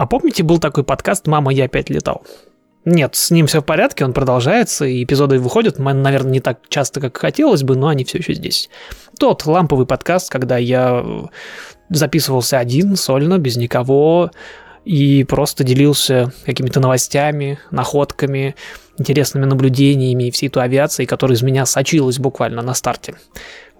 [0.00, 2.22] А помните, был такой подкаст «Мама, я опять летал»?
[2.86, 7.02] Нет, с ним все в порядке, он продолжается, и эпизоды выходят, наверное, не так часто,
[7.02, 8.70] как хотелось бы, но они все еще здесь.
[9.18, 11.04] Тот ламповый подкаст, когда я
[11.90, 14.30] записывался один, сольно, без никого,
[14.86, 18.54] и просто делился какими-то новостями, находками,
[18.96, 23.16] интересными наблюдениями и всей той авиацией, которая из меня сочилась буквально на старте.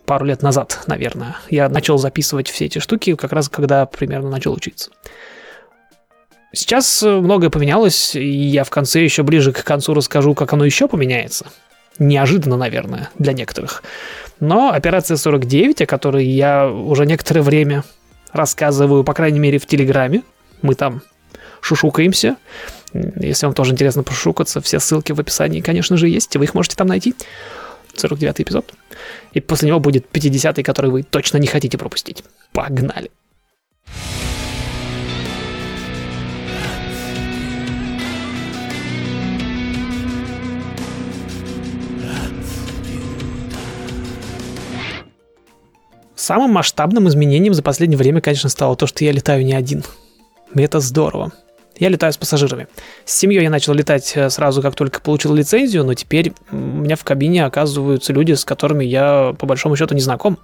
[0.05, 1.39] Пару лет назад, наверное.
[1.49, 4.91] Я начал записывать все эти штуки как раз когда примерно начал учиться.
[6.53, 10.89] Сейчас многое поменялось, и я в конце еще ближе к концу расскажу, как оно еще
[10.89, 11.47] поменяется.
[11.99, 13.83] Неожиданно, наверное, для некоторых.
[14.41, 17.85] Но операция 49, о которой я уже некоторое время
[18.33, 20.23] рассказываю, по крайней мере, в Телеграме,
[20.63, 21.03] мы там
[21.61, 22.37] шушукаемся.
[22.95, 26.75] Если вам тоже интересно пошукаться, все ссылки в описании, конечно же, есть, вы их можете
[26.75, 27.15] там найти.
[27.95, 28.73] 49 эпизод.
[29.33, 32.25] И после него будет 50 который вы точно не хотите пропустить.
[32.53, 33.11] Погнали!
[46.21, 49.85] Самым масштабным изменением за последнее время, конечно, стало то, что я летаю не один.
[50.55, 51.33] Это здорово.
[51.79, 52.69] Я летаю с пассажирами.
[53.07, 56.97] С семьей я начал летать э, сразу, как только получил лицензию, но теперь у меня
[56.97, 60.37] в кабине оказываются люди, с которыми я по большому счету не знаком.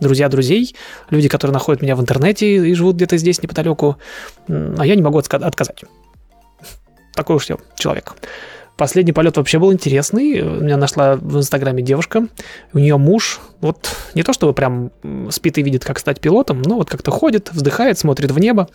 [0.00, 0.74] Друзья друзей,
[1.10, 3.98] люди, которые находят меня в интернете и живут где-то здесь неподалеку,
[4.48, 5.84] а я не могу отказать.
[7.12, 8.14] Такой уж я человек.
[8.80, 10.40] Последний полет вообще был интересный.
[10.40, 12.28] Меня нашла в Инстаграме девушка.
[12.72, 14.90] У нее муж, вот не то чтобы прям
[15.28, 18.70] спит и видит, как стать пилотом, но вот как-то ходит, вздыхает, смотрит в небо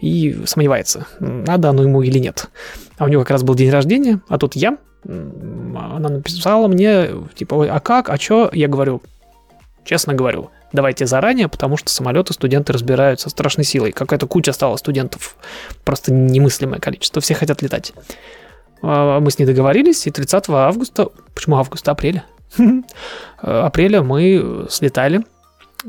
[0.00, 2.48] и сомневается, надо оно ему или нет.
[2.98, 4.78] А у него как раз был день рождения, а тут я.
[5.04, 8.50] Она написала мне, типа, а как, а чё?
[8.52, 9.00] Я говорю,
[9.84, 13.92] честно говорю, давайте заранее, потому что самолеты студенты разбирают со страшной силой.
[13.92, 15.36] Какая-то куча стала студентов,
[15.84, 17.92] просто немыслимое количество, все хотят летать.
[18.82, 22.24] А, мы с ней договорились, и 30 августа, почему августа, апреля?
[23.38, 25.24] Апреля мы слетали.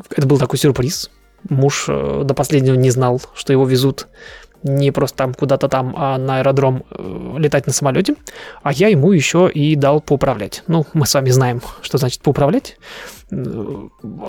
[0.10, 1.10] Это был такой сюрприз.
[1.50, 4.08] Муж э, до последнего не знал, что его везут
[4.64, 8.16] не просто там куда-то там, а на аэродром э, летать на самолете,
[8.64, 10.64] а я ему еще и дал поуправлять.
[10.68, 12.78] Ну, мы с вами знаем, что значит поуправлять.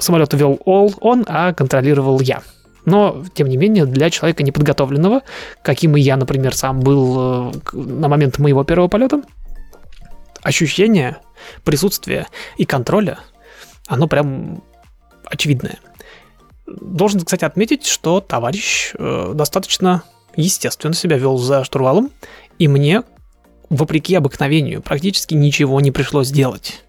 [0.00, 2.42] Самолет вел он, а контролировал я.
[2.88, 5.21] Но, тем не менее, для человека неподготовленного,
[5.60, 9.22] каким и я, например, сам был э, на момент моего первого полета,
[10.41, 11.19] ощущение
[11.65, 13.19] присутствия и контроля,
[13.88, 14.62] оно прям
[15.22, 15.81] очевидное.
[16.66, 20.03] Должен, кстати, отметить, что товарищ э, достаточно
[20.34, 22.10] естественно себя вел за штурвалом,
[22.59, 23.03] и мне,
[23.69, 26.84] вопреки обыкновению, практически ничего не пришлось делать.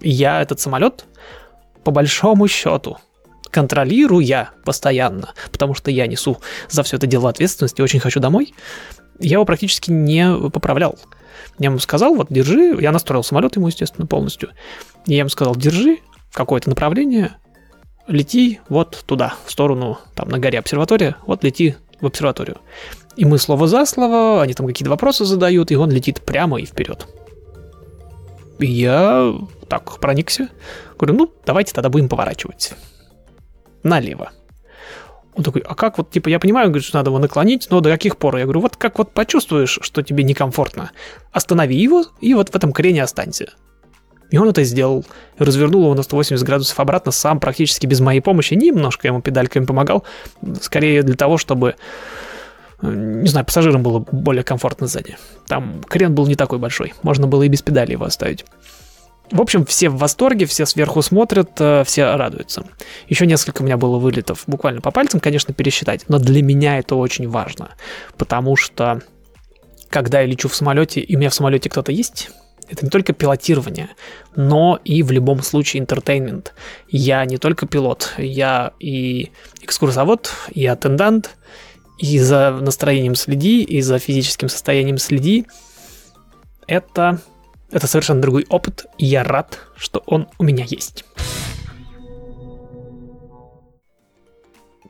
[0.00, 1.04] Я этот самолет,
[1.84, 2.98] по большому счету,
[3.56, 6.36] контролируя постоянно, потому что я несу
[6.68, 8.52] за все это дело ответственность и очень хочу домой,
[9.18, 10.98] я его практически не поправлял.
[11.58, 14.50] Я ему сказал, вот держи, я настроил самолет ему, естественно, полностью.
[15.06, 16.00] И я ему сказал, держи
[16.32, 17.38] какое-то направление,
[18.08, 22.58] лети вот туда, в сторону, там на горе обсерватория, вот лети в обсерваторию.
[23.16, 26.66] И мы слово за слово, они там какие-то вопросы задают, и он летит прямо и
[26.66, 27.06] вперед.
[28.58, 29.34] И я
[29.66, 30.50] так проникся.
[30.98, 32.74] Говорю, ну, давайте тогда будем поворачивать
[33.86, 34.32] налево.
[35.34, 37.90] Он такой, а как вот, типа, я понимаю, говорит, что надо его наклонить, но до
[37.90, 38.36] каких пор?
[38.36, 40.92] Я говорю, вот как вот почувствуешь, что тебе некомфортно,
[41.30, 43.52] останови его и вот в этом крене останься.
[44.30, 45.04] И он это сделал.
[45.38, 48.54] Развернул его на 180 градусов обратно сам, практически без моей помощи.
[48.54, 50.04] Немножко ему педальками помогал.
[50.60, 51.76] Скорее для того, чтобы,
[52.82, 55.16] э, не знаю, пассажирам было более комфортно сзади.
[55.46, 56.94] Там крен был не такой большой.
[57.02, 58.44] Можно было и без педали его оставить.
[59.30, 62.64] В общем, все в восторге, все сверху смотрят, э, все радуются.
[63.08, 66.94] Еще несколько у меня было вылетов, буквально по пальцам, конечно, пересчитать, но для меня это
[66.94, 67.70] очень важно,
[68.16, 69.02] потому что
[69.90, 72.30] когда я лечу в самолете, и у меня в самолете кто-то есть,
[72.68, 73.90] это не только пилотирование,
[74.34, 76.54] но и в любом случае интертеймент.
[76.88, 79.30] Я не только пилот, я и
[79.62, 81.36] экскурсовод, и атендант,
[81.98, 85.46] и за настроением следи, и за физическим состоянием следи.
[86.66, 87.20] Это
[87.70, 91.04] это совершенно другой опыт, и я рад, что он у меня есть.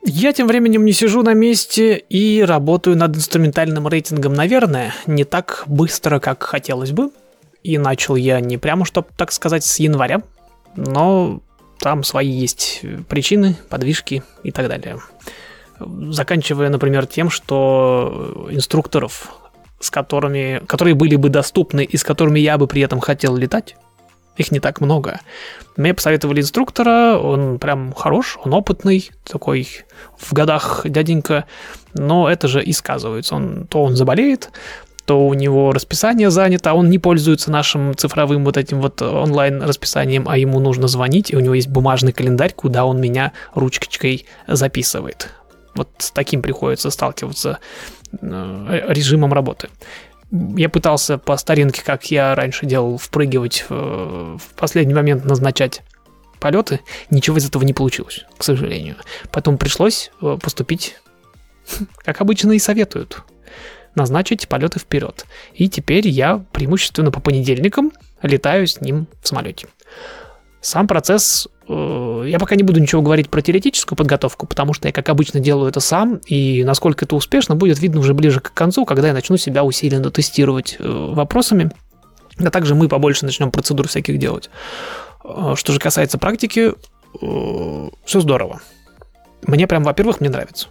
[0.09, 5.65] Я тем временем не сижу на месте и работаю над инструментальным рейтингом, наверное, не так
[5.67, 7.11] быстро, как хотелось бы.
[7.65, 10.23] И начал я не прямо, чтобы так сказать, с января,
[10.77, 11.41] но
[11.81, 15.01] там свои есть причины, подвижки и так далее.
[15.81, 19.35] Заканчивая, например, тем, что инструкторов
[19.87, 23.77] с которыми, которые были бы доступны и с которыми я бы при этом хотел летать,
[24.37, 25.21] их не так много.
[25.77, 29.69] Мне посоветовали инструктора, он прям хорош, он опытный, такой
[30.19, 31.45] в годах дяденька,
[31.95, 33.37] но это же и сказывается.
[33.37, 34.51] Он, то он заболеет,
[35.07, 40.29] то у него расписание занято, а он не пользуется нашим цифровым вот этим вот онлайн-расписанием,
[40.29, 45.31] а ему нужно звонить, и у него есть бумажный календарь, куда он меня ручкой записывает.
[45.77, 47.59] Вот с таким приходится сталкиваться
[48.13, 49.69] режимом работы.
[50.31, 55.83] Я пытался по старинке, как я раньше делал, впрыгивать, в последний момент назначать
[56.41, 56.81] полеты.
[57.11, 58.97] Ничего из этого не получилось, к сожалению.
[59.31, 60.97] Потом пришлось э, поступить,
[61.99, 63.23] как обычно и советуют,
[63.95, 65.27] назначить полеты вперед.
[65.55, 67.93] И теперь я преимущественно по понедельникам
[68.23, 69.69] летаю с ним в самолете.
[70.67, 74.93] Сам процесс Э, я пока не буду ничего говорить про теоретическую подготовку, потому что я,
[74.93, 78.85] как обычно, делаю это сам, и насколько это успешно, будет видно уже ближе к концу,
[78.85, 81.71] когда я начну себя усиленно тестировать э, вопросами.
[82.39, 84.51] А также мы побольше начнем процедур всяких делать.
[85.25, 86.73] Э, что же касается практики,
[87.19, 88.61] все здорово.
[89.47, 90.69] Мне прям, во-первых, мне нравится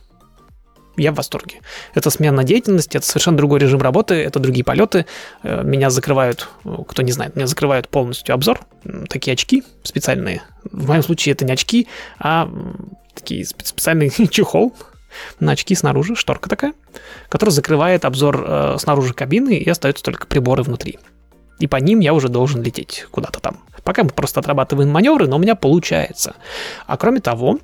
[0.97, 1.61] я в восторге.
[1.93, 5.05] Это смена деятельности, это совершенно другой режим работы, это другие полеты.
[5.43, 8.61] Э, меня закрывают, э, кто не знает, меня закрывают полностью обзор.
[9.09, 10.41] Такие очки специальные.
[10.63, 11.87] В моем случае это не очки,
[12.19, 12.49] а
[13.13, 14.73] такие специальный чехол
[15.39, 16.73] на очки снаружи, шторка такая,
[17.29, 20.99] которая закрывает обзор э, снаружи кабины и остаются только приборы внутри.
[21.59, 23.59] И по ним я уже должен лететь куда-то там.
[23.83, 26.35] Пока мы просто отрабатываем маневры, но у меня получается.
[26.87, 27.59] А кроме того,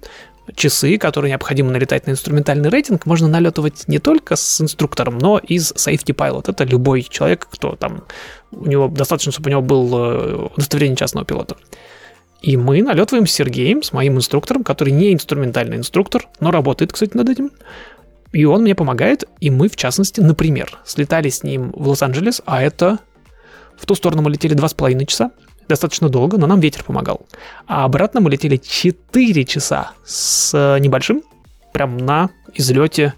[0.56, 5.60] часы, которые необходимо налетать на инструментальный рейтинг, можно налетывать не только с инструктором, но и
[5.60, 6.52] с Safety Pilot.
[6.52, 8.04] Это любой человек, кто там,
[8.52, 11.58] у него достаточно, чтобы у него был э, удостоверение частного пилота.
[12.42, 17.16] И мы налетываем с Сергеем, с моим инструктором, который не инструментальный инструктор, но работает, кстати,
[17.16, 17.52] над этим.
[18.32, 22.64] И он мне помогает, и мы, в частности, например, слетали с ним в Лос-Анджелес, а
[22.64, 23.00] это
[23.78, 25.32] в ту сторону мы летели два с половиной часа,
[25.68, 27.22] достаточно долго, но нам ветер помогал.
[27.68, 31.24] А обратно мы летели 4 часа с э, небольшим,
[31.74, 33.14] прям на излете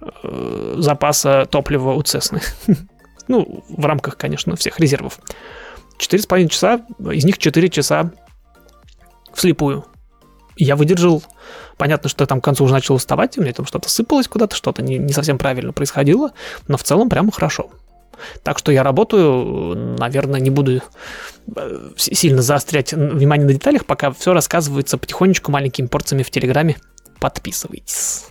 [0.00, 2.40] э, запаса топлива у Цесны.
[3.28, 5.18] ну, в рамках, конечно, всех резервов.
[5.98, 6.80] 4,5 часа,
[7.12, 8.12] из них 4 часа
[9.34, 9.84] вслепую.
[10.56, 11.22] Я выдержал,
[11.76, 14.56] понятно, что я там к концу уже начал уставать, у меня там что-то сыпалось куда-то,
[14.56, 16.32] что-то не, не совсем правильно происходило,
[16.66, 17.70] но в целом прямо хорошо.
[18.42, 20.80] Так что я работаю, наверное, не буду
[21.56, 26.76] э, сильно заострять внимание на деталях, пока все рассказывается потихонечку маленькими порциями в Телеграме.
[27.20, 28.26] Подписывайтесь.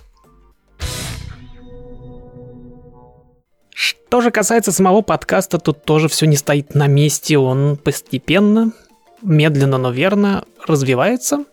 [3.73, 8.71] Что же касается самого подкаста, тут тоже все не стоит на месте, он постепенно,
[9.21, 11.45] медленно, но верно развивается.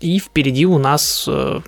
[0.00, 1.60] И впереди у нас э,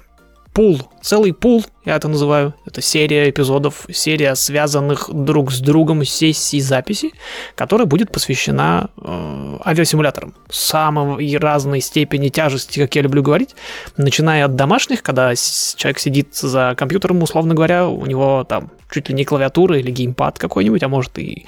[0.53, 2.55] пул, целый пул, я это называю.
[2.67, 7.13] Это серия эпизодов, серия связанных друг с другом сессий записи,
[7.55, 10.35] которая будет посвящена э, авиасимуляторам.
[10.51, 13.55] Самой разной степени тяжести, как я люблю говорить,
[13.97, 19.15] начиная от домашних, когда человек сидит за компьютером, условно говоря, у него там чуть ли
[19.15, 21.47] не клавиатура или геймпад какой-нибудь, а может и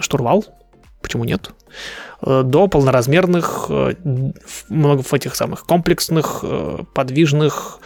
[0.00, 0.44] штурвал,
[1.00, 1.50] почему нет?
[2.22, 3.94] Э, до полноразмерных, э,
[4.68, 7.78] много этих самых комплексных, э, подвижных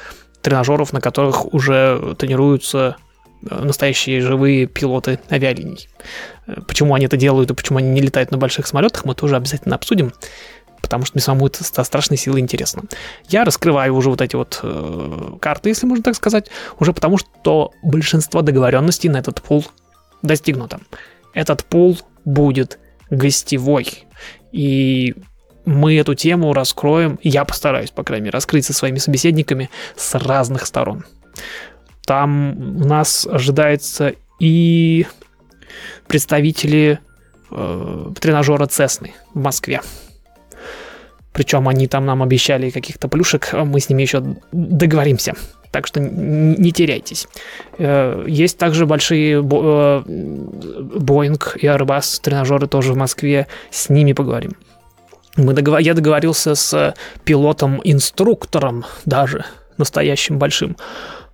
[0.43, 2.96] тренажеров, на которых уже тренируются
[3.40, 5.88] настоящие живые пилоты авиалиний.
[6.66, 9.75] Почему они это делают и почему они не летают на больших самолетах, мы тоже обязательно
[9.75, 10.12] обсудим,
[10.84, 12.82] потому что мне самому это со страшной силой интересно.
[13.28, 17.72] Я раскрываю уже вот эти вот э, карты, если можно так сказать, уже потому что
[17.83, 19.64] большинство договоренностей на этот пул
[20.23, 20.80] достигнуто.
[21.33, 22.78] Этот пул будет
[23.11, 24.04] гостевой.
[24.52, 25.14] И
[25.64, 30.66] мы эту тему раскроем, я постараюсь, по крайней мере, раскрыть со своими собеседниками с разных
[30.66, 31.04] сторон.
[32.06, 35.06] Там у нас ожидается и
[36.06, 36.99] представители
[37.50, 39.80] э, тренажера Цесны в Москве.
[41.32, 45.34] Причем они там нам обещали каких-то плюшек, мы с ними еще договоримся.
[45.75, 47.26] Так что не теряйтесь.
[47.78, 50.07] Э, есть также большие Boeing
[51.57, 53.49] э, и Airbus тренажеры тоже в Москве.
[53.73, 54.52] С ними поговорим.
[55.35, 55.81] Мы договор...
[55.81, 60.76] Я договорился с пилотом-инструктором даже, настоящим большим,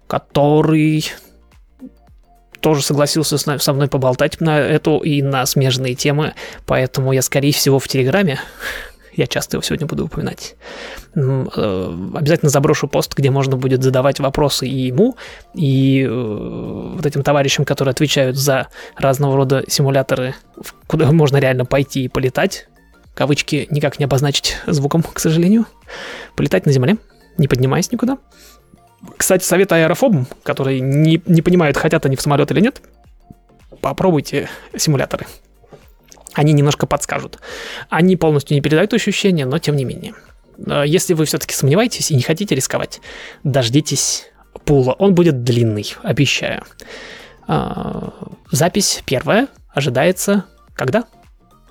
[0.06, 1.04] который
[2.60, 6.32] тоже согласился со мной поболтать на эту и на смежные темы,
[6.64, 8.40] поэтому я, скорее всего, в Телеграме
[9.12, 10.56] я часто его сегодня буду упоминать.
[11.14, 15.16] Э, обязательно заброшу пост, где можно будет задавать вопросы и ему,
[15.54, 20.34] и э, вот этим товарищам, которые отвечают за разного рода симуляторы,
[20.86, 22.68] куда можно реально пойти и полетать.
[23.14, 25.66] Кавычки никак не обозначить звуком, к сожалению.
[26.36, 26.96] Полетать на земле,
[27.36, 28.18] не поднимаясь никуда.
[29.16, 32.82] Кстати, совет аэрофобам, которые не, не понимают, хотят они в самолет или нет,
[33.80, 35.26] попробуйте симуляторы.
[36.34, 37.38] Они немножко подскажут.
[37.88, 40.14] Они полностью не передают ощущения, но тем не менее.
[40.66, 43.00] Э, если вы все-таки сомневаетесь и не хотите рисковать,
[43.44, 44.26] дождитесь
[44.64, 44.92] пула.
[44.98, 46.64] Он будет длинный, обещаю.
[47.46, 48.12] А,
[48.50, 50.44] запись первая ожидается
[50.74, 51.04] когда?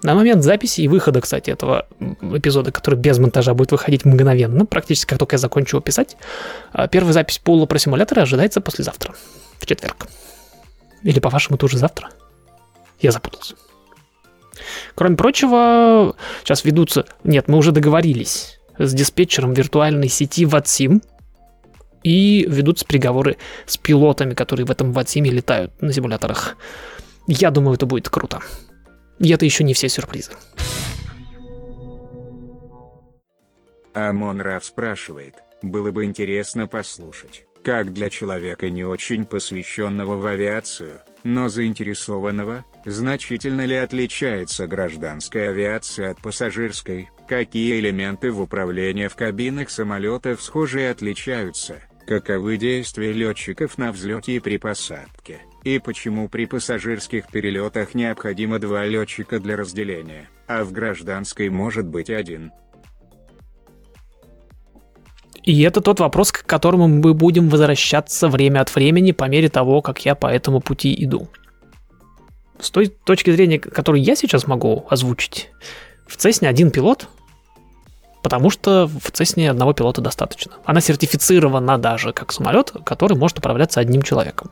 [0.01, 1.87] На момент записи и выхода, кстати, этого
[2.21, 6.15] эпизода, который без монтажа будет выходить мгновенно, практически как только я закончу писать,
[6.71, 9.13] а, первая запись пула про симуляторы ожидается послезавтра,
[9.59, 10.07] в четверг.
[11.03, 12.09] Или, по-вашему, тоже завтра?
[12.99, 13.55] Я запутался.
[14.95, 17.05] Кроме прочего, сейчас ведутся...
[17.23, 21.01] Нет, мы уже договорились с диспетчером виртуальной сети VATSIM,
[22.03, 26.55] и ведутся переговоры с пилотами, которые в этом VATSIM летают на симуляторах.
[27.27, 28.39] Я думаю, это будет круто.
[29.19, 30.31] И это еще не все сюрпризы.
[33.93, 41.01] Амон Раф спрашивает, было бы интересно послушать, как для человека не очень посвященного в авиацию,
[41.23, 49.69] но заинтересованного, значительно ли отличается гражданская авиация от пассажирской, какие элементы в управлении в кабинах
[49.69, 56.45] самолетов схожи и отличаются, каковы действия летчиков на взлете и при посадке, и почему при
[56.45, 62.51] пассажирских перелетах необходимо два летчика для разделения, а в гражданской может быть один.
[65.43, 69.81] И это тот вопрос, к которому мы будем возвращаться время от времени по мере того,
[69.81, 71.29] как я по этому пути иду.
[72.59, 75.49] С той точки зрения, которую я сейчас могу озвучить,
[76.07, 77.07] в Цесне один пилот,
[78.21, 80.53] потому что в Цесне одного пилота достаточно.
[80.65, 84.51] Она сертифицирована даже как самолет, который может управляться одним человеком.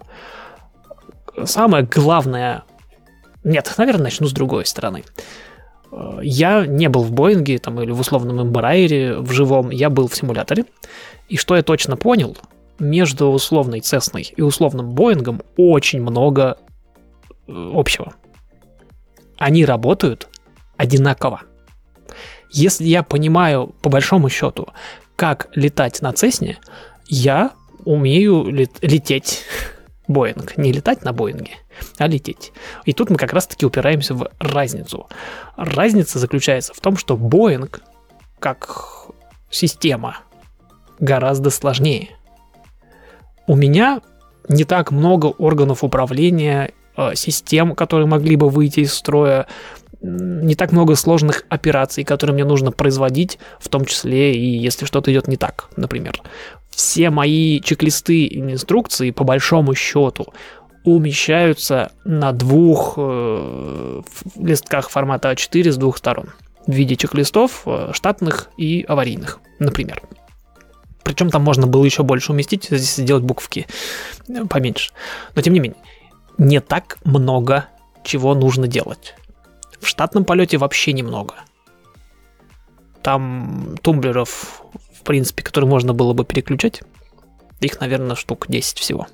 [1.44, 2.64] Самое главное...
[3.44, 5.04] Нет, наверное, начну с другой стороны.
[6.22, 10.16] Я не был в Боинге там, или в условном Эмбрайере в живом, я был в
[10.16, 10.66] симуляторе.
[11.30, 12.38] И что я точно понял,
[12.80, 16.58] между условной Цесной и условным Боингом очень много
[17.48, 18.14] общего.
[19.38, 20.28] Они работают
[20.78, 21.42] одинаково.
[22.52, 24.68] Если я понимаю, по большому счету,
[25.16, 26.58] как летать на Цесне,
[27.08, 27.52] я
[27.86, 29.44] умею лет- лететь
[30.08, 30.58] Боинг.
[30.58, 31.52] Не летать на Боинге,
[31.98, 32.54] а лететь.
[32.86, 35.08] И тут мы как раз-таки упираемся в разницу.
[35.56, 37.82] Разница заключается в том, что Боинг,
[38.40, 39.08] как
[39.50, 40.20] система,
[41.00, 42.10] гораздо сложнее.
[43.48, 44.02] У меня
[44.50, 46.72] не так много органов управления, э,
[47.16, 49.48] систем, которые могли бы выйти из строя,
[50.02, 55.12] не так много сложных операций, которые мне нужно производить, в том числе и если что-то
[55.12, 56.22] идет не так, например
[56.78, 60.28] все мои чек-листы и инструкции, по большому счету,
[60.84, 64.02] умещаются на двух э,
[64.36, 66.30] листках формата А4 с двух сторон
[66.68, 70.04] в виде чек-листов э, штатных и аварийных, например.
[71.04, 73.66] Причем там можно было еще больше уместить, здесь сделать буковки
[74.30, 74.92] э, поменьше.
[75.34, 75.80] Но тем не менее,
[76.38, 77.66] не так много
[78.04, 79.16] чего нужно делать.
[79.80, 81.36] В штатном полете вообще немного.
[83.02, 84.64] Там тумблеров
[85.08, 86.84] принципе, которые можно было бы переключать.
[87.62, 89.08] Их, наверное, штук 10 всего.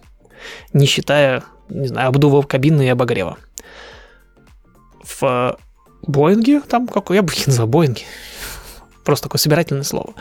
[0.73, 3.37] Не считая, не знаю, обдува кабины и обогрева.
[5.03, 5.57] В
[6.01, 8.05] Боинге, там какой, я бы их назвал Боинге,
[9.05, 10.15] просто такое собирательное слово,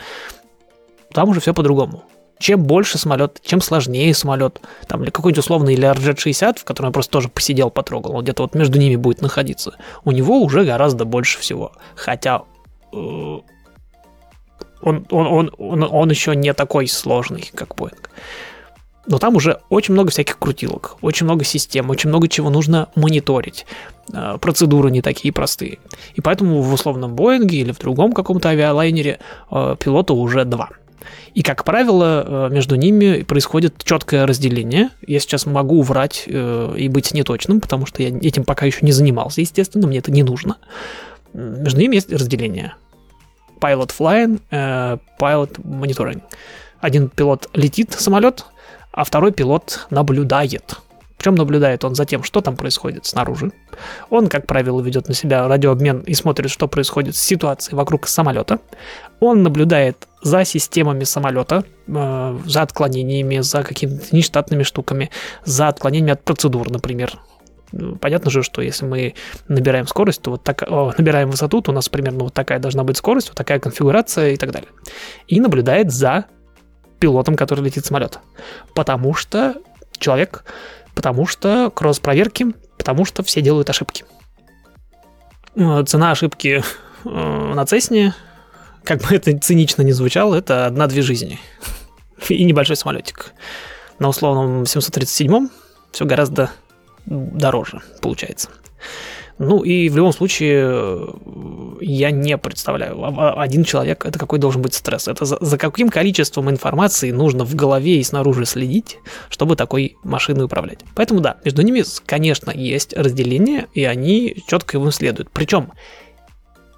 [1.11, 2.03] там уже все по-другому.
[2.43, 4.59] Чем больше самолет, чем сложнее самолет,
[4.89, 8.43] там или какой-нибудь условный или RJ-60, в котором я просто тоже посидел, потрогал, он где-то
[8.43, 11.71] вот между ними будет находиться, у него уже гораздо больше всего.
[11.95, 12.41] Хотя
[12.91, 13.45] э, он,
[14.81, 18.09] он, он, он, он еще не такой сложный, как Boeing.
[19.05, 23.65] Но там уже очень много всяких крутилок, очень много систем, очень много чего нужно мониторить.
[24.13, 25.79] А, процедуры не такие простые.
[26.15, 29.19] И поэтому в условном Боинге или в другом каком-то авиалайнере
[29.49, 30.71] а, пилота уже два.
[31.33, 34.89] И, как правило, а, между ними происходит четкое разделение.
[35.05, 38.91] Я сейчас могу врать э, и быть неточным, потому что я этим пока еще не
[38.91, 40.57] занимался, естественно, мне это не нужно.
[41.33, 42.75] Между ними есть разделение.
[43.59, 46.21] Pilot Flying, э, Pilot Monitoring.
[46.79, 48.45] Один пилот летит самолет,
[48.91, 50.79] а второй пилот наблюдает.
[51.23, 53.53] Причем наблюдает он за тем, что там происходит снаружи.
[54.09, 58.59] Он, как правило, ведет на себя радиообмен и смотрит, что происходит с ситуацией вокруг самолета.
[59.21, 65.11] Он наблюдает за системами самолета, э, за отклонениями, за какими-то нештатными штуками,
[65.45, 67.13] за отклонениями от процедур, например.
[67.71, 69.13] Ну, понятно же, что если мы
[69.47, 72.83] набираем скорость, то вот так, о, набираем высоту, то у нас примерно вот такая должна
[72.83, 74.69] быть скорость, вот такая конфигурация и так далее.
[75.29, 76.25] И наблюдает за
[76.99, 78.19] пилотом, который летит самолет.
[78.75, 79.55] Потому что
[79.97, 80.43] человек,
[80.95, 84.05] потому что кросс-проверки, потому что все делают ошибки.
[85.55, 86.63] Э, цена ошибки
[87.05, 88.13] э, на Цесне,
[88.83, 91.39] как бы это цинично не звучало, это одна-две жизни.
[92.29, 93.33] И небольшой самолетик.
[93.99, 95.49] На условном 737
[95.91, 96.49] все гораздо
[97.05, 98.49] дороже получается.
[99.39, 101.07] Ну и в любом случае э,
[101.81, 105.07] я не представляю, а, а, один человек, это какой должен быть стресс.
[105.07, 108.99] Это за, за каким количеством информации нужно в голове и снаружи следить,
[109.29, 110.79] чтобы такой машиной управлять.
[110.95, 115.31] Поэтому да, между ними, конечно, есть разделение, и они четко его следуют.
[115.31, 115.71] Причем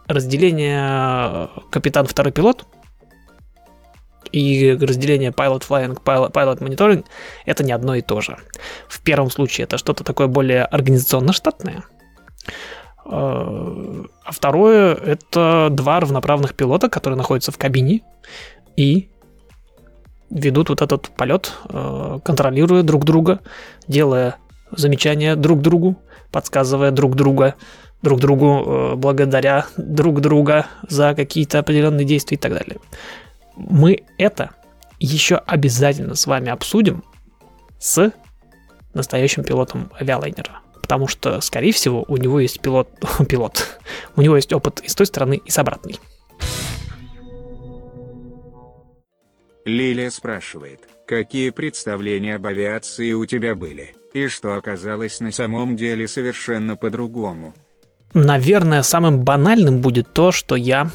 [0.07, 2.65] разделение капитан второй пилот
[4.31, 7.05] и разделение pilot flying, pilot, pilot monitoring
[7.45, 8.37] это не одно и то же.
[8.87, 11.83] В первом случае это что-то такое более организационно-штатное,
[13.05, 18.01] а второе это два равноправных пилота, которые находятся в кабине
[18.75, 19.09] и
[20.29, 23.41] ведут вот этот полет, э, контролируя друг друга,
[23.87, 24.37] делая
[24.71, 25.97] замечания друг другу,
[26.31, 27.55] подсказывая друг друга,
[28.01, 32.79] друг другу, э, благодаря друг друга за какие-то определенные действия и так далее
[33.55, 34.51] мы это
[34.99, 37.03] еще обязательно с вами обсудим
[37.79, 38.11] с
[38.93, 40.61] настоящим пилотом авиалайнера.
[40.85, 42.87] Потому что, скорее всего, у него есть пилот,
[43.27, 43.79] пилот,
[44.15, 45.99] у него есть опыт и с той стороны, и с обратной.
[49.65, 56.07] Лилия спрашивает, какие представления об авиации у тебя были, и что оказалось на самом деле
[56.07, 57.55] совершенно по-другому?
[58.13, 60.91] Наверное, самым банальным будет то, что я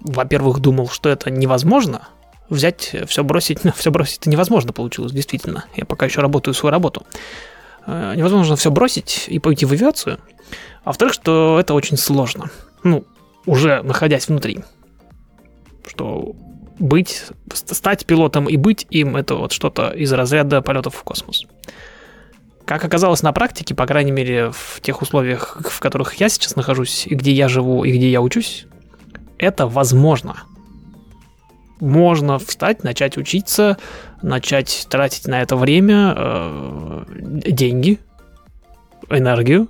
[0.00, 2.08] во-первых, думал, что это невозможно.
[2.48, 5.64] Взять, все бросить, все бросить это невозможно получилось, действительно.
[5.74, 7.04] Я пока еще работаю свою работу.
[7.86, 10.18] Э, невозможно все бросить и пойти в авиацию.
[10.84, 12.50] А во-вторых, что это очень сложно.
[12.82, 13.04] Ну,
[13.44, 14.60] уже находясь внутри.
[15.86, 16.34] Что
[16.78, 21.46] быть, стать пилотом и быть им, это вот что-то из разряда полетов в космос.
[22.64, 27.06] Как оказалось на практике, по крайней мере, в тех условиях, в которых я сейчас нахожусь,
[27.06, 28.66] и где я живу, и где я учусь,
[29.38, 30.42] это возможно.
[31.80, 33.76] Можно встать, начать учиться,
[34.22, 38.00] начать тратить на это время, э, деньги,
[39.10, 39.68] энергию,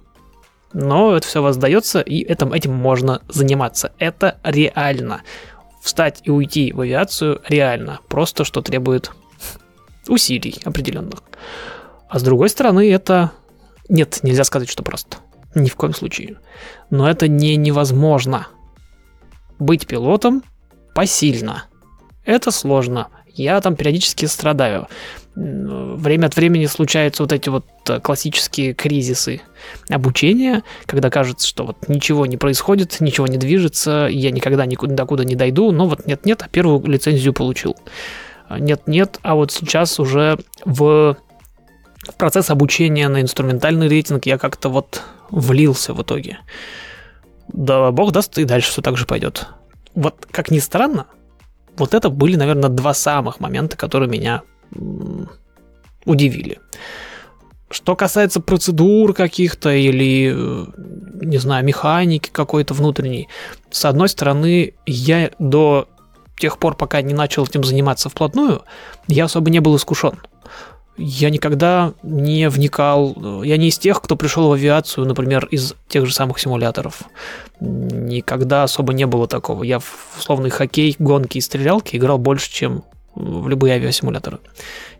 [0.72, 3.92] но это все воздается, и этим, этим можно заниматься.
[3.98, 5.22] Это реально.
[5.80, 9.12] Встать и уйти в авиацию реально, просто что требует
[10.08, 11.22] усилий определенных.
[12.08, 13.32] А с другой стороны, это...
[13.88, 15.18] Нет, нельзя сказать, что просто.
[15.54, 16.36] Ни в коем случае.
[16.90, 18.48] Но это не невозможно
[19.58, 20.42] быть пилотом
[20.94, 21.64] посильно.
[22.26, 23.08] Это сложно.
[23.34, 24.88] Я там периодически страдаю.
[25.34, 29.42] Время от времени случаются вот эти вот э, классические кризисы
[29.90, 35.26] обучения, когда кажется, что вот ничего не происходит, ничего не движется, я никогда никуда докуда
[35.26, 37.76] не дойду, но вот нет-нет, а первую лицензию получил.
[38.48, 41.18] Нет-нет, а вот сейчас уже в
[42.16, 46.38] процесс обучения на инструментальный рейтинг я как-то вот влился в итоге
[47.48, 49.46] да бог даст, и дальше все так же пойдет.
[49.94, 51.06] Вот, как ни странно,
[51.76, 54.42] вот это были, наверное, два самых момента, которые меня
[56.04, 56.58] удивили.
[57.70, 60.66] Что касается процедур каких-то или, э,
[61.22, 63.28] не знаю, механики какой-то внутренней,
[63.70, 65.88] с одной стороны, я до
[66.38, 68.62] тех пор, пока не начал этим заниматься вплотную,
[69.08, 70.20] я особо не был искушен
[70.98, 76.06] я никогда не вникал, я не из тех, кто пришел в авиацию, например, из тех
[76.06, 77.02] же самых симуляторов.
[77.60, 79.62] Никогда особо не было такого.
[79.62, 82.84] Я в условный хоккей, гонки и стрелялки играл больше, чем
[83.16, 84.38] в любые авиасимуляторы.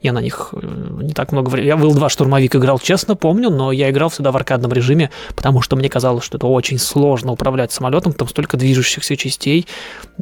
[0.00, 0.58] Я на них э,
[1.02, 1.68] не так много времени...
[1.68, 5.60] Я в Ил-2 штурмовик играл, честно помню, но я играл всегда в аркадном режиме, потому
[5.60, 9.66] что мне казалось, что это очень сложно управлять самолетом, там столько движущихся частей,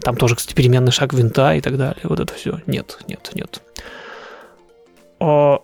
[0.03, 2.01] там тоже, кстати, переменный шаг винта и так далее.
[2.03, 2.61] Вот это все.
[2.67, 3.63] Нет, нет, нет.
[5.25, 5.61] А,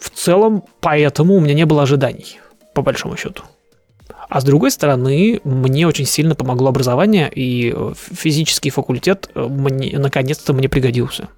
[0.00, 2.40] в целом, поэтому у меня не было ожиданий,
[2.74, 3.42] по большому счету.
[4.28, 9.98] А с другой стороны, мне очень сильно помогло образование, и э, физический факультет э, мне,
[9.98, 11.28] наконец-то мне пригодился.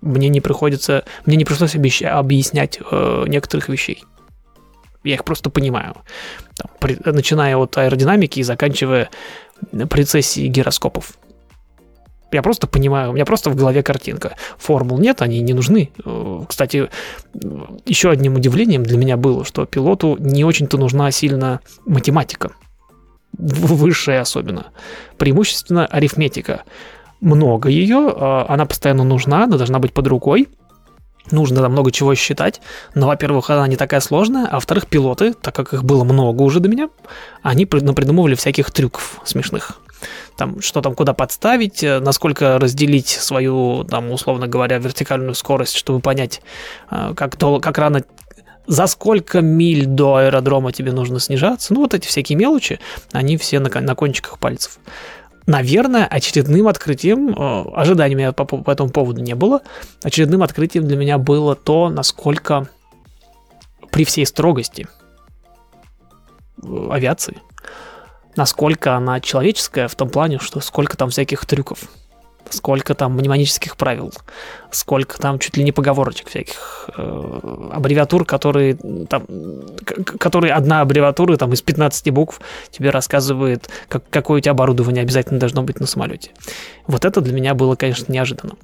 [0.00, 4.04] Мне не приходится, мне не пришлось объяснять э, некоторых вещей.
[5.04, 5.96] Я их просто понимаю.
[6.56, 9.10] Там, при, начиная от аэродинамики и заканчивая
[9.90, 11.14] прецессией гироскопов.
[12.32, 14.36] Я просто понимаю, у меня просто в голове картинка.
[14.56, 15.90] Формул нет, они не нужны.
[16.04, 16.88] Э, кстати,
[17.84, 22.52] еще одним удивлением для меня было, что пилоту не очень-то нужна сильно математика.
[23.36, 24.68] Высшая особенно.
[25.18, 26.62] Преимущественно арифметика.
[27.20, 30.48] Много ее, а она постоянно нужна, она должна быть под рукой.
[31.30, 32.60] Нужно там много чего считать,
[32.96, 36.58] но, во-первых, она не такая сложная, а во-вторых, пилоты, так как их было много уже
[36.58, 36.88] до меня,
[37.42, 39.80] они придумывали всяких трюков смешных
[40.36, 46.00] там, что там куда подставить, э, насколько разделить свою, там, условно говоря, вертикальную скорость, чтобы
[46.00, 46.40] понять,
[46.90, 48.04] э, как, дол- как рано
[48.66, 51.74] за сколько миль до аэродрома тебе нужно снижаться.
[51.74, 52.78] Ну, вот эти всякие мелочи,
[53.12, 54.78] они все на, на кончиках пальцев.
[55.46, 59.62] Наверное, очередным открытием, э, ожиданий у меня по, по этому поводу не было,
[60.02, 62.68] очередным открытием для меня было то, насколько
[63.90, 64.86] при всей строгости
[66.90, 67.36] авиации.
[68.36, 71.88] Насколько она человеческая в том плане, что сколько там всяких трюков
[72.50, 74.12] сколько там мнемонических правил,
[74.70, 78.76] сколько там чуть ли не поговорочек всяких, э, аббревиатур, которые
[79.08, 79.26] там,
[80.18, 82.40] которые одна аббревиатура там из 15 букв
[82.70, 86.30] тебе рассказывает, как, какое у тебя оборудование обязательно должно быть на самолете.
[86.86, 88.54] Вот это для меня было, конечно, неожиданно.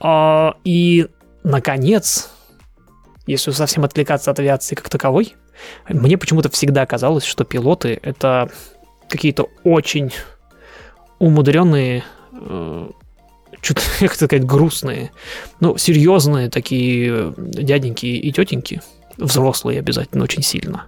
[0.00, 1.08] А, и,
[1.44, 2.30] наконец,
[3.26, 5.34] если совсем отвлекаться от авиации как таковой,
[5.88, 8.50] мне почему-то всегда казалось, что пилоты— это
[9.08, 10.12] какие-то очень
[11.18, 12.90] умудренные э,
[13.60, 15.12] что-то, как сказать, грустные,
[15.60, 18.82] ну, серьезные такие дяденьки и тетеньки,
[19.16, 20.86] взрослые обязательно очень сильно.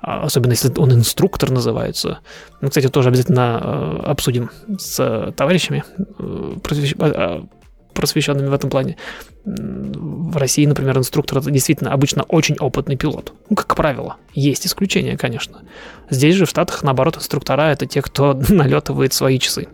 [0.00, 2.18] А, особенно если он инструктор называется.
[2.60, 5.84] Мы, кстати, тоже обязательно э, обсудим с товарищами,
[6.18, 6.54] э,
[6.98, 7.44] а,
[7.92, 8.96] просвещенными в этом плане.
[9.44, 13.32] В России, например, инструктор это действительно обычно очень опытный пилот.
[13.50, 14.16] Ну, как правило.
[14.34, 15.62] Есть исключения, конечно.
[16.10, 19.68] Здесь же в Штатах, наоборот, инструктора это те, кто налетывает свои часы.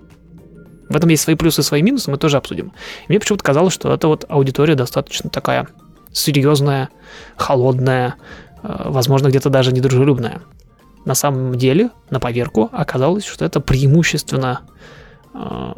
[0.89, 2.69] В этом есть свои плюсы и свои минусы, мы тоже обсудим.
[2.69, 5.69] И мне почему-то казалось, что эта вот аудитория достаточно такая
[6.13, 6.89] серьезная,
[7.37, 8.15] холодная,
[8.63, 10.41] э, возможно, где-то даже недружелюбная.
[11.05, 14.61] На самом деле, на поверку, оказалось, что это преимущественно,
[15.35, 15.73] э,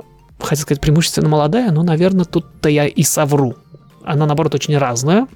[0.47, 3.57] хотел сказать, преимущественно молодая, но, наверное, тут-то я и совру.
[4.05, 5.27] Она, наоборот, очень разная.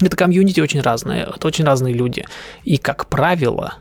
[0.00, 2.24] Это комьюнити очень разное, это очень разные люди.
[2.64, 3.74] И, как правило,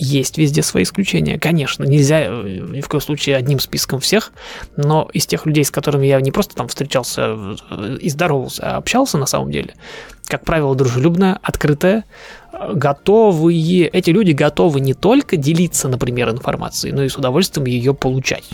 [0.00, 1.38] есть везде свои исключения.
[1.38, 4.32] Конечно, нельзя э, ни в коем случае одним списком всех,
[4.76, 8.76] но из тех людей, с которыми я не просто там встречался э, и здоровался, а
[8.78, 9.74] общался на самом деле,
[10.26, 12.04] как правило, дружелюбная, открытая,
[12.72, 18.48] готовые, эти люди готовы не только делиться, например, информацией, но и с удовольствием ее получать.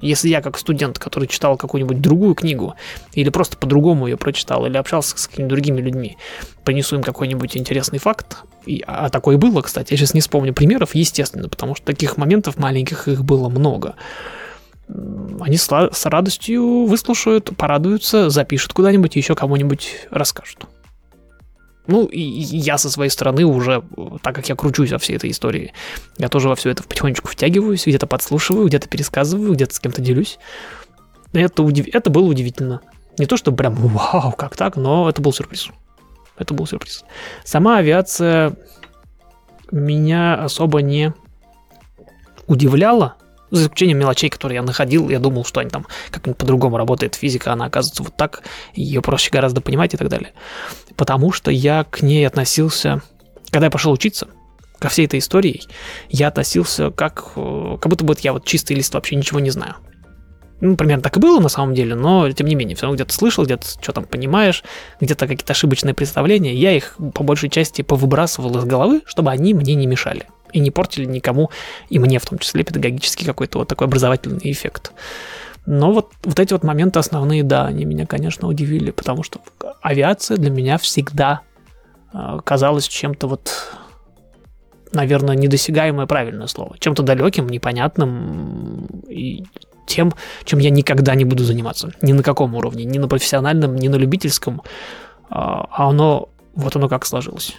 [0.00, 2.74] Если я как студент, который читал какую-нибудь другую книгу,
[3.14, 6.18] или просто по-другому ее прочитал, или общался с какими-то другими людьми,
[6.64, 10.94] принесу им какой-нибудь интересный факт, и, а такое было, кстати, я сейчас не вспомню примеров,
[10.94, 13.94] естественно, потому что таких моментов маленьких их было много.
[15.40, 20.66] Они с, с радостью выслушают, порадуются, запишут куда-нибудь, еще кому-нибудь расскажут.
[21.86, 23.82] Ну, и я со своей стороны уже,
[24.22, 25.72] так как я кручусь во всей этой истории,
[26.16, 30.38] я тоже во все это потихонечку втягиваюсь, где-то подслушиваю, где-то пересказываю, где-то с кем-то делюсь.
[31.32, 31.86] Это, удив...
[31.92, 32.80] это было удивительно.
[33.18, 35.68] Не то, что прям вау, как так, но это был сюрприз.
[36.38, 37.04] Это был сюрприз.
[37.44, 38.56] Сама авиация
[39.70, 41.12] меня особо не
[42.46, 43.16] удивляла,
[43.54, 47.52] за исключением мелочей, которые я находил, я думал, что они там как-нибудь по-другому работает физика,
[47.52, 48.42] она оказывается вот так,
[48.74, 50.32] ее проще гораздо понимать и так далее.
[50.96, 53.02] Потому что я к ней относился,
[53.50, 54.28] когда я пошел учиться,
[54.78, 55.62] ко всей этой истории,
[56.10, 59.76] я относился как, э, как будто бы я вот чистый лист вообще ничего не знаю.
[60.60, 63.12] Ну, примерно так и было на самом деле, но тем не менее, все равно где-то
[63.12, 64.62] слышал, где-то что там понимаешь,
[65.00, 69.74] где-то какие-то ошибочные представления, я их по большей части повыбрасывал из головы, чтобы они мне
[69.74, 71.50] не мешали и не портили никому,
[71.90, 74.92] и мне в том числе, педагогический какой-то вот такой образовательный эффект.
[75.66, 79.40] Но вот, вот эти вот моменты основные, да, они меня, конечно, удивили, потому что
[79.82, 81.40] авиация для меня всегда
[82.12, 83.50] э, казалась чем-то вот,
[84.92, 89.44] наверное, недосягаемое правильное слово, чем-то далеким, непонятным и
[89.86, 90.14] тем,
[90.44, 93.96] чем я никогда не буду заниматься, ни на каком уровне, ни на профессиональном, ни на
[93.96, 94.62] любительском,
[95.30, 97.56] а оно, вот оно как сложилось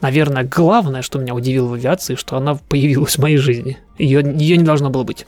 [0.00, 3.78] наверное, главное, что меня удивило в авиации, что она появилась в моей жизни.
[3.98, 5.26] Ее, ее не должно было быть.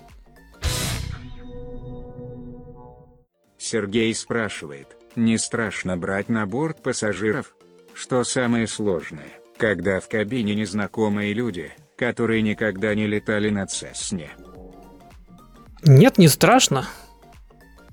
[3.59, 7.55] Сергей спрашивает, не страшно брать на борт пассажиров?
[7.93, 14.31] Что самое сложное, когда в кабине незнакомые люди, которые никогда не летали на Цесне?
[15.83, 16.87] Нет, не страшно.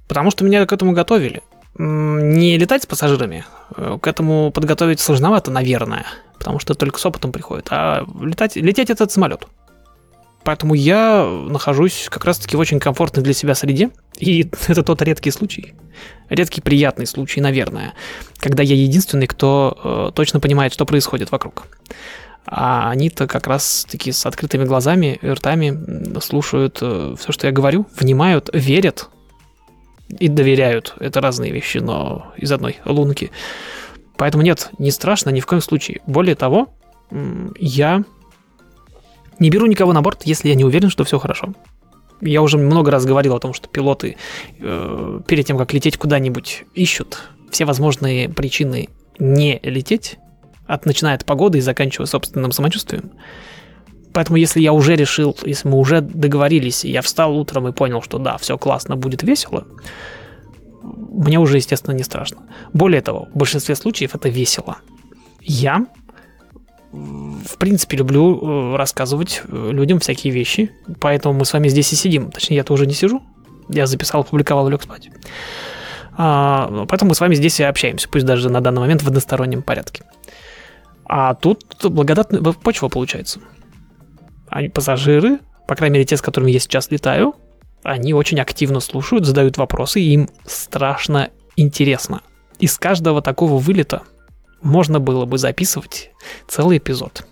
[0.08, 1.42] Потому что меня к этому готовили.
[1.78, 3.46] Не летать с пассажирами.
[3.76, 6.06] Э, к этому подготовить сложновато, наверное
[6.46, 7.70] потому что только с опытом приходит.
[7.72, 9.48] А летать, лететь этот самолет.
[10.44, 13.90] Поэтому я нахожусь как раз-таки в очень комфортной для себя среде.
[14.20, 15.74] И это тот редкий случай,
[16.30, 17.94] редкий приятный случай, наверное,
[18.38, 21.64] когда я единственный, кто э, точно понимает, что происходит вокруг.
[22.46, 28.52] А они-то как раз-таки с открытыми глазами ртами слушают э, все, что я говорю, внимают,
[28.54, 29.10] верят
[30.10, 30.96] и доверяют.
[31.00, 33.32] Это разные вещи, но из одной лунки.
[34.18, 36.02] Поэтому нет, не страшно ни в коем случае.
[36.08, 36.70] Более того,
[37.60, 38.04] я
[39.40, 41.54] не беру никого на борт, если я не уверен, что все хорошо.
[42.22, 44.16] Я уже много раз говорил о том, что пилоты
[44.60, 48.90] э, перед тем, как лететь куда-нибудь, ищут все возможные причины
[49.20, 50.18] не лететь,
[50.66, 53.12] от начиная от погоды и заканчивая собственным самочувствием.
[54.16, 58.02] Поэтому если я уже решил, если мы уже договорились, и я встал утром и понял,
[58.02, 59.68] что да, все классно, будет весело,
[60.82, 62.38] мне уже, естественно, не страшно.
[62.72, 64.78] Более того, в большинстве случаев это весело.
[65.42, 65.86] Я
[66.94, 71.98] в принципе, люблю э, рассказывать э, людям всякие вещи, поэтому мы с вами здесь и
[71.98, 72.32] сидим.
[72.32, 73.22] Точнее, я-то уже не сижу.
[73.68, 75.10] Я записал, опубликовал, лег спать.
[76.18, 79.62] А, поэтому мы с вами здесь и общаемся, пусть даже на данный момент в одностороннем
[79.62, 80.06] порядке.
[81.04, 83.42] А тут благодатная почва получается.
[84.56, 87.36] Они пассажиры, по крайней мере те, с которыми я сейчас летаю,
[87.84, 92.22] они очень активно слушают, задают вопросы, и им страшно интересно.
[92.58, 94.04] Из каждого такого вылета
[94.62, 96.12] можно было бы записывать
[96.48, 97.28] целый эпизод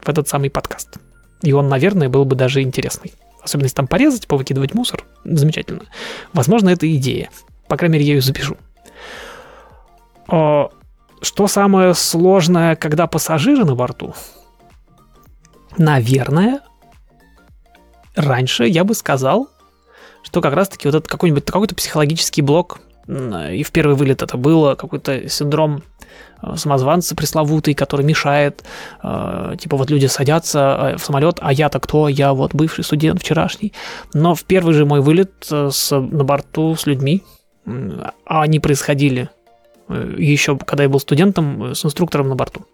[0.00, 0.98] в этот самый подкаст.
[1.42, 3.12] И он, наверное, был бы даже интересный.
[3.42, 5.04] Особенно если там порезать, повыкидывать мусор.
[5.24, 5.82] Замечательно.
[6.32, 7.28] Возможно, это идея.
[7.66, 8.56] По крайней мере, я ее запишу.
[10.28, 10.68] А,
[11.22, 14.14] что самое сложное, когда пассажиры на борту?
[15.76, 16.60] Наверное,
[18.14, 19.48] раньше я бы сказал,
[20.22, 24.74] что как раз-таки вот этот какой-нибудь какой-то психологический блок, и в первый вылет это было
[24.74, 25.82] какой-то синдром
[26.42, 28.64] э, самозванца пресловутый, который мешает,
[29.02, 32.08] э, типа вот люди садятся э, в самолет, а я-то кто?
[32.08, 33.72] Я вот бывший студент вчерашний.
[34.12, 37.22] Но в первый же мой вылет с, на борту с людьми,
[37.64, 39.30] а они происходили
[40.18, 42.66] еще когда я был студентом с инструктором на борту.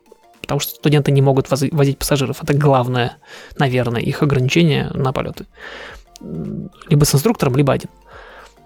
[0.45, 2.43] Потому что студенты не могут возить пассажиров.
[2.43, 3.17] Это главное,
[3.59, 5.47] наверное, их ограничение на полеты
[6.89, 7.91] либо с инструктором, либо один.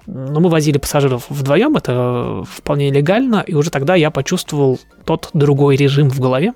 [0.06, 5.76] Но мы возили пассажиров вдвоем, это вполне легально, и уже тогда я почувствовал тот другой
[5.76, 6.54] режим в голове,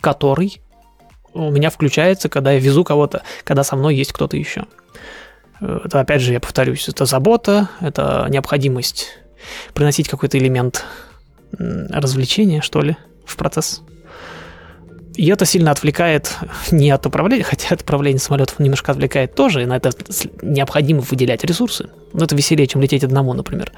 [0.00, 0.60] который
[1.32, 4.64] у меня включается, когда я везу кого-то, когда со мной есть кто-то еще.
[5.60, 9.08] Это, опять же, я повторюсь, это забота, это необходимость
[9.72, 10.84] приносить какой-то элемент
[11.52, 12.96] развлечения, что ли,
[13.28, 13.82] в процесс.
[15.18, 16.36] И это сильно отвлекает
[16.70, 19.90] не от управления, хотя от управления самолетов немножко отвлекает тоже, и на это
[20.42, 21.90] необходимо выделять ресурсы.
[22.12, 23.72] Но это веселее, чем лететь одному, например.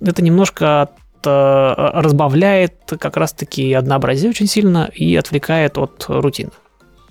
[0.00, 0.90] Это немножко от,
[1.24, 6.50] э, разбавляет как раз-таки однообразие очень сильно и отвлекает от рутины.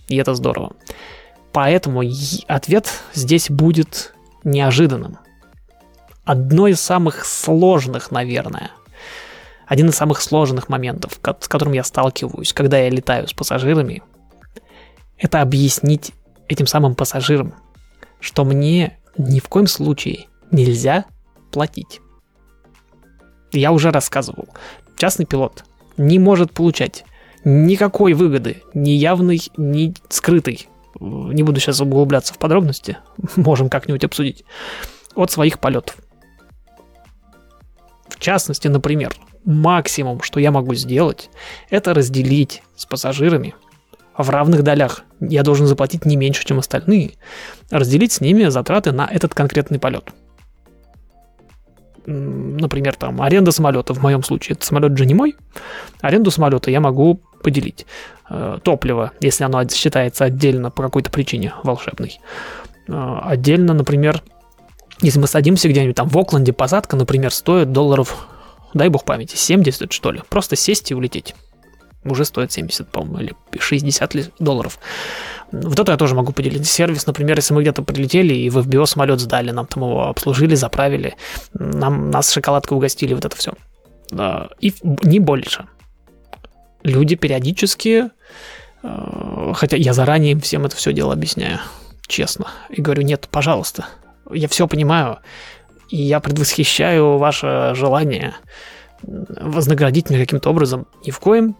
[0.10, 0.74] И это здорово.
[1.54, 2.04] Поэтому
[2.48, 5.20] ответ здесь будет неожиданным.
[6.26, 8.72] Одно из самых сложных, наверное,
[9.67, 14.01] один из самых сложных моментов, с которым я сталкиваюсь, когда я летаю с пассажирами,
[15.17, 16.13] это объяснить
[16.47, 17.53] этим самым пассажирам,
[18.19, 21.06] что мне ни в коем случае нельзя
[21.51, 21.99] платить.
[23.51, 24.47] Я уже рассказывал,
[24.97, 25.63] частный пилот
[25.97, 27.03] не может получать
[27.43, 30.67] никакой выгоды, ни явной, ни скрытой.
[30.99, 32.97] Не буду сейчас углубляться в подробности,
[33.36, 34.45] можем как-нибудь обсудить.
[35.15, 35.97] От своих полетов.
[38.17, 39.13] В частности, например,
[39.45, 41.30] максимум, что я могу сделать,
[41.69, 43.53] это разделить с пассажирами
[44.17, 45.03] в равных долях.
[45.19, 47.12] Я должен заплатить не меньше, чем остальные.
[47.69, 50.10] Разделить с ними затраты на этот конкретный полет.
[52.08, 54.56] Например, там аренда самолета в моем случае.
[54.56, 55.36] Это самолет же не мой.
[56.01, 57.86] Аренду самолета я могу поделить.
[58.30, 62.19] Э, топливо, если оно считается отдельно по какой-то причине волшебной.
[62.88, 64.23] Э, отдельно, например,
[65.01, 68.27] если мы садимся где-нибудь там в Окленде, посадка, например, стоит долларов
[68.73, 70.21] дай бог памяти, 70 что ли.
[70.29, 71.36] Просто сесть и улететь.
[72.03, 74.79] Уже стоит 70, по-моему, или 60 долларов.
[75.51, 76.65] Вот это я тоже могу поделить.
[76.67, 80.55] Сервис, например, если мы где-то прилетели и в FBO самолет сдали, нам там его обслужили,
[80.55, 81.15] заправили,
[81.53, 83.53] нам, нас шоколадкой угостили, вот это все.
[84.62, 85.65] И не больше.
[86.83, 88.10] Люди периодически,
[88.83, 91.60] э, хотя я заранее им всем это все дело объясняю,
[92.07, 93.88] честно, и говорю, нет, пожалуйста,
[94.31, 95.19] я все понимаю,
[95.89, 98.35] и я предвосхищаю ваше желание
[99.03, 100.87] вознаградить меня каким-то образом.
[101.05, 101.55] Ни в коем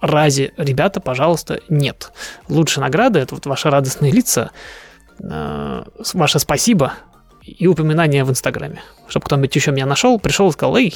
[0.00, 2.12] разе, ребята, пожалуйста, нет.
[2.48, 4.50] Лучшая награда– это вот ваши радостные лица,
[5.18, 6.94] э, ваше спасибо
[7.42, 8.80] и упоминание в Инстаграме.
[9.08, 10.94] Чтобы кто-нибудь еще меня нашел, пришел и сказал, эй,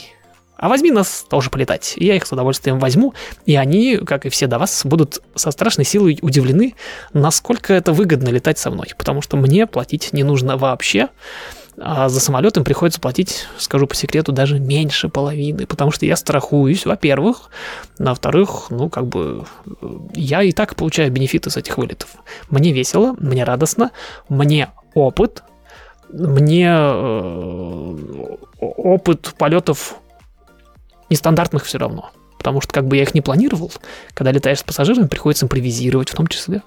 [0.59, 1.95] а возьми нас тоже полетать.
[1.97, 3.15] И я их с удовольствием возьму,
[3.47, 6.75] и они, как и все до вас, будут со страшной силой удивлены,
[7.13, 11.09] насколько это выгодно летать со мной, потому что мне платить не нужно вообще,
[11.81, 16.17] а за самолет им приходится платить, скажу по секрету, даже меньше половины, потому что я
[16.17, 17.51] страхуюсь, во-первых,
[17.99, 19.45] на во-вторых, ну, как бы,
[20.13, 22.17] я и так получаю бенефиты с этих вылетов.
[22.51, 23.93] Мне весело, мне радостно,
[24.29, 25.45] мне опыт,
[26.09, 27.97] мне э,
[28.61, 30.01] опыт полетов
[31.11, 32.11] нестандартных все равно.
[32.37, 33.73] Потому что как бы я их не планировал,
[34.15, 36.63] когда летаешь с пассажирами, приходится импровизировать в том числе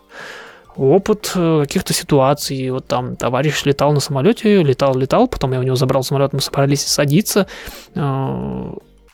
[0.75, 2.69] опыт э, каких-то ситуаций.
[2.71, 6.41] Вот там товарищ летал на самолете, летал, летал, потом я у него забрал самолет, мы
[6.41, 7.47] собрались садиться.
[7.95, 8.73] Э,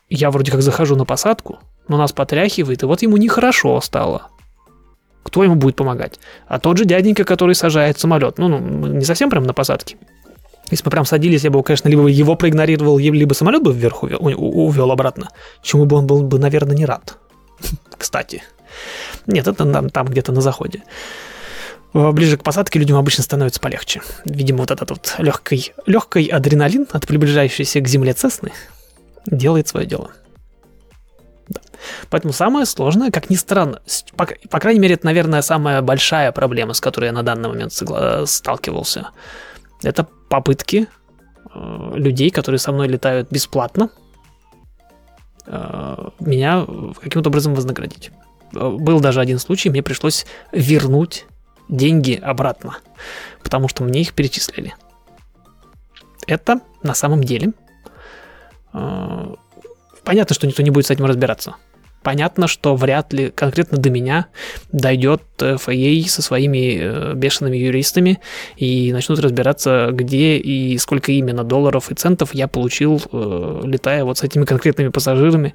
[0.09, 4.27] я вроде как захожу на посадку, но нас потряхивает, и вот ему нехорошо стало.
[5.23, 6.19] Кто ему будет помогать?
[6.47, 8.37] А тот же дяденька, который сажает самолет.
[8.37, 9.97] Ну, ну не совсем прям на посадке.
[10.69, 14.91] Если бы прям садились, я бы, конечно, либо его проигнорировал, либо самолет бы вверх увел,
[14.91, 15.29] обратно,
[15.61, 17.17] чему бы он был бы, наверное, не рад.
[17.97, 18.43] Кстати.
[19.25, 20.83] Нет, это там, там где-то на заходе.
[21.93, 24.01] Ближе к посадке людям обычно становится полегче.
[24.25, 28.51] Видимо, вот этот вот легкий, легкий адреналин от приближающейся к земле Цесны
[29.25, 30.11] делает свое дело.
[31.47, 31.61] Да.
[32.09, 33.81] Поэтому самое сложное, как ни странно,
[34.15, 37.73] по, по крайней мере, это, наверное, самая большая проблема, с которой я на данный момент
[37.73, 39.09] сталкивался,
[39.83, 40.87] это попытки
[41.53, 43.89] э, людей, которые со мной летают бесплатно,
[45.45, 46.65] э, меня
[47.01, 48.11] каким-то образом вознаградить.
[48.53, 51.25] Э, был даже один случай, мне пришлось вернуть
[51.69, 52.77] деньги обратно,
[53.43, 54.73] потому что мне их перечислили.
[56.25, 57.53] Это на самом деле
[58.73, 59.33] э,
[60.03, 61.55] понятно, что никто не будет с этим разбираться.
[62.07, 64.27] Понятно, что вряд ли конкретно до меня
[64.71, 65.73] дойдет ФА
[66.07, 68.21] со своими э, бешеными юристами
[68.55, 74.19] и начнут разбираться, где и сколько именно долларов и центов я получил, э, летая вот
[74.19, 75.53] с этими конкретными пассажирами,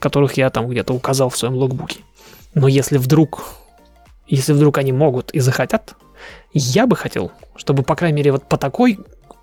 [0.00, 2.00] которых я там где-то указал в своем логбуке.
[2.54, 3.44] Но если вдруг
[4.26, 5.94] если вдруг они могут и захотят,
[6.52, 8.98] я бы хотел, чтобы, по крайней мере, вот по такой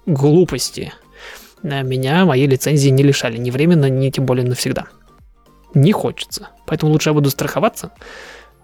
[0.06, 0.92] глупости
[1.64, 4.88] э, меня моей лицензии не лишали ни временно, ни тем более навсегда.
[5.74, 6.50] Не хочется.
[6.66, 7.92] Поэтому лучше я буду страховаться.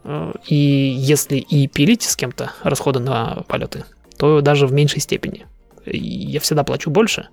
[0.04, 3.86] Э, и если и пилить с кем-то расходы на полеты,
[4.17, 5.46] то даже в меньшей степени.
[5.86, 7.30] Я всегда плачу больше.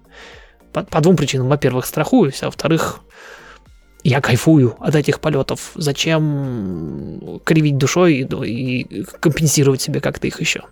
[0.72, 1.48] По, по двум причинам.
[1.48, 3.00] Во-первых, страхуюсь, а во-вторых,
[4.02, 5.72] я кайфую от этих полетов.
[5.74, 10.62] Зачем кривить душой и, и компенсировать себе как-то их еще?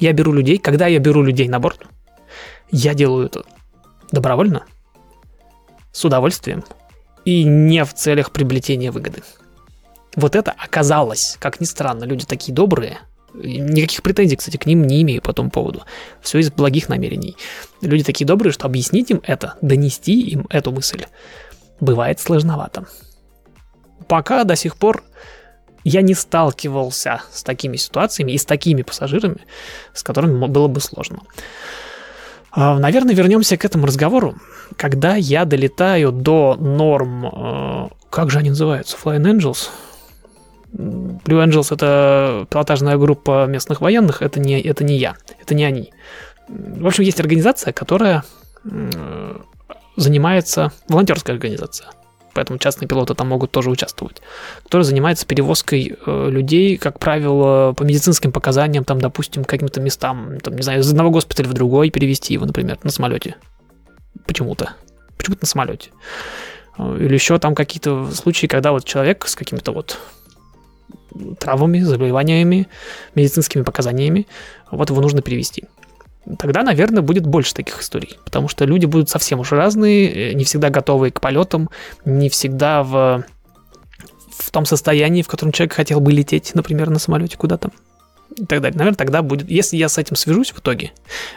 [0.00, 1.86] Я беру людей, когда я беру людей на борт,
[2.70, 3.44] я делаю это
[4.10, 4.64] добровольно,
[5.92, 6.64] с удовольствием
[7.24, 9.22] и не в целях приобретения выгоды.
[10.16, 12.98] Вот это оказалось, как ни странно, люди такие добрые,
[13.34, 15.84] Никаких претензий, кстати, к ним не имею по тому поводу.
[16.20, 17.36] Все из благих намерений.
[17.80, 21.06] Люди такие добрые, что объяснить им это, донести им эту мысль
[21.80, 22.86] бывает сложновато.
[24.06, 25.02] Пока до сих пор
[25.82, 29.40] я не сталкивался с такими ситуациями и с такими пассажирами,
[29.94, 31.20] с которыми было бы сложно.
[32.52, 34.36] А, наверное, вернемся к этому разговору,
[34.76, 39.70] когда я долетаю до норм, э, как же они называются, Flying Angels?
[40.72, 45.92] Blue Angels это пилотажная группа местных военных, это не, это не я, это не они.
[46.48, 48.24] В общем, есть организация, которая
[49.96, 51.88] занимается волонтерская организация.
[52.34, 54.22] Поэтому частные пилоты там могут тоже участвовать,
[54.62, 60.56] которая занимается перевозкой э, людей, как правило, по медицинским показаниям, там, допустим, каким-то местам, там,
[60.56, 63.36] не знаю, из одного госпиталя в другой перевести его, например, на самолете.
[64.26, 64.72] Почему-то.
[65.18, 65.90] Почему-то на самолете.
[66.78, 69.98] Э, или еще там какие-то случаи, когда вот человек с какими-то вот
[71.38, 72.68] травмами, заболеваниями,
[73.14, 74.26] медицинскими показаниями,
[74.70, 75.64] вот его нужно перевести
[76.38, 78.18] тогда, наверное, будет больше таких историй.
[78.24, 81.70] Потому что люди будут совсем уж разные, э, не всегда готовые к полетам,
[82.04, 83.24] не всегда в,
[84.30, 87.70] в том состоянии, в котором человек хотел бы лететь, например, на самолете куда-то.
[88.36, 88.78] И так далее.
[88.78, 90.92] Наверное, тогда будет, если я с этим свяжусь в итоге,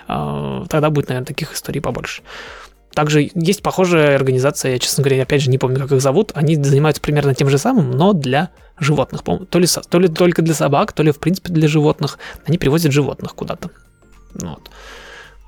[0.07, 2.21] э, тогда будет, наверное, таких историй побольше.
[2.93, 6.31] Также есть похожая организация, я, честно говоря, опять же не помню, как их зовут.
[6.33, 9.21] Они занимаются примерно тем же самым, но для животных.
[9.49, 12.17] То ли, то ли только для собак, то ли, в принципе, для животных.
[12.45, 13.69] Они привозят животных куда-то.
[14.41, 14.69] Вот.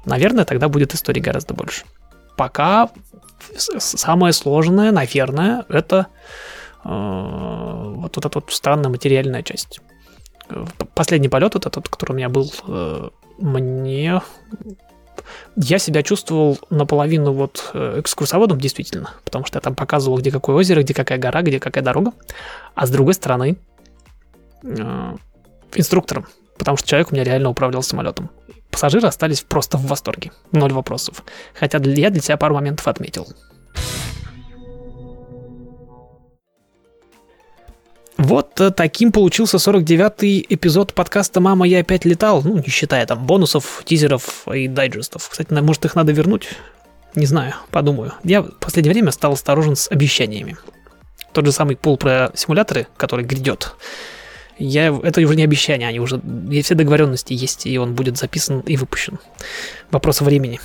[0.06, 1.86] Наверное, тогда будет историй гораздо больше.
[2.36, 2.89] Пока
[3.58, 6.08] самое сложное, наверное, это
[6.84, 9.80] э, вот, вот эта вот странная материальная часть.
[10.93, 14.21] Последний полет, вот этот, который у меня был, э, мне
[15.56, 20.56] я себя чувствовал наполовину вот э, экскурсоводом, действительно, потому что я там показывал, где какое
[20.56, 22.12] озеро, где какая гора, где какая дорога,
[22.76, 23.58] а с другой стороны
[24.63, 25.15] э,
[25.76, 28.30] инструктором, потому что человек у меня реально управлял самолетом.
[28.71, 30.32] Пассажиры остались просто в восторге.
[30.51, 31.23] Ноль вопросов.
[31.53, 33.27] Хотя я для себя пару моментов отметил.
[38.17, 43.25] Вот э, таким получился 49-й эпизод подкаста «Мама, я опять летал», ну, не считая там
[43.25, 45.30] бонусов, тизеров и дайджестов.
[45.30, 46.49] Кстати, может, их надо вернуть?
[47.13, 48.13] Не знаю, подумаю.
[48.23, 50.58] Я в последнее время стал осторожен с обещаниями.
[51.32, 53.75] Тот же самый пул про симуляторы, который грядет,
[54.60, 56.22] я, это уже не обещание, они уже
[56.63, 59.19] все договоренности есть, и он будет записан и выпущен.
[59.92, 60.60] Вопрос времени,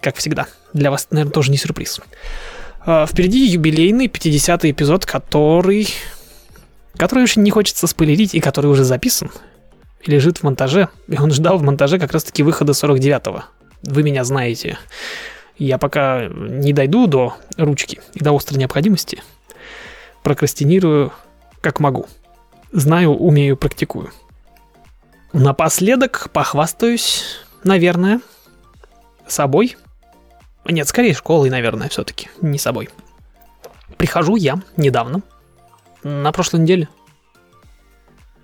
[0.00, 0.46] как всегда.
[0.72, 2.00] Для вас, наверное, тоже не сюрприз.
[2.80, 5.88] А, впереди юбилейный 50-й эпизод, который...
[6.96, 9.30] Который очень не хочется спойлерить, и который уже записан.
[10.02, 10.88] И лежит в монтаже.
[11.06, 13.44] И он ждал в монтаже как раз-таки выхода 49-го.
[13.82, 14.78] Вы меня знаете.
[15.58, 19.22] Я пока не дойду до ручки и до острой необходимости,
[20.22, 21.12] прокрастинирую
[21.60, 22.06] как могу.
[22.72, 24.12] Знаю, умею, практикую.
[25.32, 27.24] Напоследок похвастаюсь,
[27.64, 28.20] наверное,
[29.26, 29.76] собой.
[30.64, 32.90] Нет, скорее школой, наверное, все-таки, не собой.
[33.96, 35.22] Прихожу я недавно,
[36.02, 36.88] на прошлой неделе,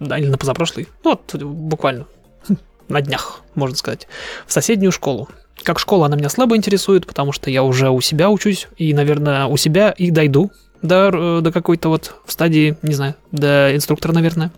[0.01, 2.07] да, или на позапрошлый, ну вот буквально
[2.89, 4.09] на днях, можно сказать,
[4.47, 5.29] в соседнюю школу.
[5.63, 9.47] Как школа она меня слабо интересует, потому что я уже у себя учусь, и, наверное,
[9.47, 10.51] у себя и дойду
[10.85, 14.53] до, до какой-то вот в стадии, не знаю, до инструктора, наверное.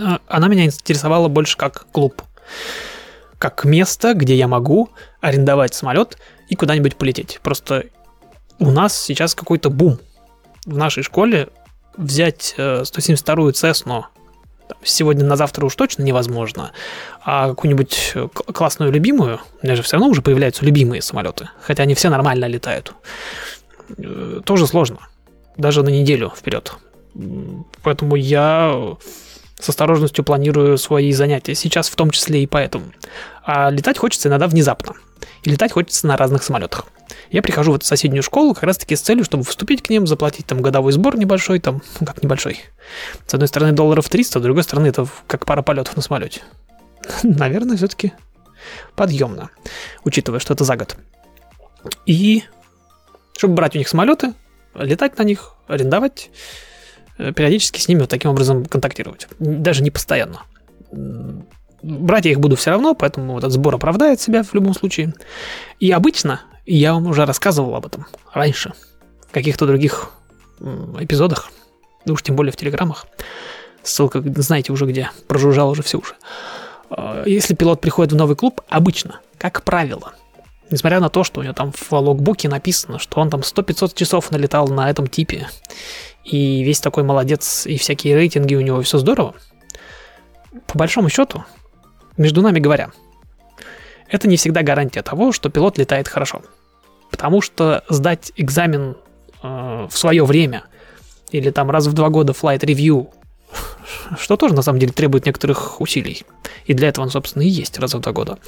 [0.00, 2.22] А, она меня интересовала больше как клуб.
[3.38, 4.88] Как место, где я могу
[5.20, 6.16] арендовать самолет
[6.48, 7.40] и куда-нибудь полететь.
[7.42, 7.84] Просто
[8.58, 9.98] у нас сейчас какой-то бум.
[10.64, 11.48] В нашей школе
[11.96, 14.06] взять 172-ю э, Цесну
[14.82, 16.72] сегодня на завтра уж точно невозможно,
[17.22, 21.82] а какую-нибудь э, классную любимую, у меня же все равно уже появляются любимые самолеты, хотя
[21.82, 23.61] они все нормально летают, э,
[24.44, 24.98] тоже сложно,
[25.56, 26.72] даже на неделю вперед.
[27.82, 28.96] Поэтому я
[29.58, 32.86] с осторожностью планирую свои занятия сейчас, в том числе и поэтому.
[33.44, 34.94] А летать хочется иногда внезапно.
[35.42, 36.86] И летать хочется на разных самолетах.
[37.30, 40.46] Я прихожу в эту соседнюю школу как раз-таки с целью, чтобы вступить к ним, заплатить
[40.46, 42.60] там годовой сбор небольшой, там, ну как небольшой.
[43.26, 46.42] С одной стороны долларов 300, с другой стороны это как пара полетов на самолете.
[47.22, 48.12] Наверное, все-таки
[48.96, 49.50] подъемно,
[50.04, 50.96] учитывая, что это за год.
[52.06, 52.44] И
[53.36, 54.34] чтобы брать у них самолеты,
[54.74, 56.30] летать на них, арендовать,
[57.18, 59.28] э, периодически с ними вот таким образом контактировать.
[59.38, 60.42] Даже не постоянно.
[61.82, 65.14] Брать я их буду все равно, поэтому этот сбор оправдает себя в любом случае.
[65.80, 68.72] И обычно я вам уже рассказывал об этом раньше,
[69.28, 70.10] в каких-то других
[71.00, 71.50] эпизодах,
[72.04, 73.06] ну уж тем более в телеграммах.
[73.82, 76.14] Ссылка, знаете уже где, прожужжал уже все уже.
[76.90, 80.12] А, если пилот приходит в новый клуб, обычно, как правило,
[80.72, 84.30] несмотря на то, что у него там в логбуке написано, что он там 100-500 часов
[84.30, 85.48] налетал на этом типе,
[86.24, 89.34] и весь такой молодец, и всякие рейтинги у него, все здорово,
[90.66, 91.44] по большому счету,
[92.16, 92.90] между нами говоря,
[94.08, 96.42] это не всегда гарантия того, что пилот летает хорошо.
[97.10, 98.96] Потому что сдать экзамен
[99.42, 100.64] э, в свое время
[101.30, 103.08] или там раз в два года flight review,
[104.18, 106.24] что тоже на самом деле требует некоторых усилий.
[106.66, 108.38] И для этого он, собственно, и есть раз в два года.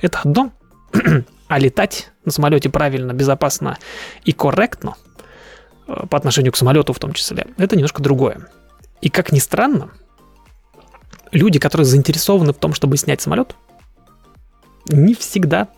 [0.00, 0.50] Это одно.
[1.48, 3.78] а летать на самолете правильно, безопасно
[4.24, 4.96] и корректно
[5.86, 8.48] э, по отношению к самолету в том числе, это немножко другое.
[9.00, 9.90] И как ни странно,
[11.32, 13.56] люди, которые заинтересованы в том, чтобы снять самолет,
[14.88, 15.68] не всегда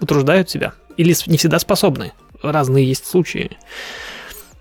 [0.00, 0.74] утруждают себя.
[0.96, 2.12] Или не всегда способны.
[2.42, 3.56] Разные есть случаи.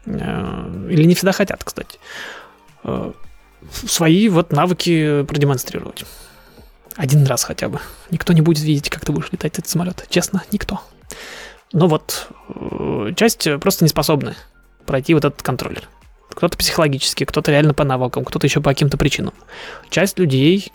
[0.05, 1.99] Э, или не всегда хотят, кстати.
[2.83, 3.11] Э,
[3.69, 6.05] свои вот навыки продемонстрировать.
[6.95, 7.79] Один раз хотя бы.
[8.09, 10.05] Никто не будет видеть, как ты будешь летать этот самолет.
[10.09, 10.81] Честно, никто.
[11.73, 14.35] Но вот э, часть просто не способны
[14.85, 15.79] пройти вот этот контроль.
[16.29, 19.33] Кто-то психологически, кто-то реально по навыкам, кто-то еще по каким-то причинам.
[19.89, 20.71] Часть людей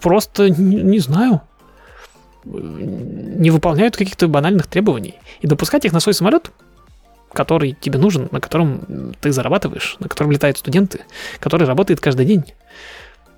[0.00, 1.42] просто, не знаю,
[2.44, 5.14] не выполняют каких-то банальных требований.
[5.40, 6.50] И допускать их на свой самолет,
[7.32, 11.00] который тебе нужен, на котором ты зарабатываешь, на котором летают студенты,
[11.38, 12.44] который работает каждый день,